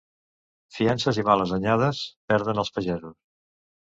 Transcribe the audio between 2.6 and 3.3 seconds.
els pagesos.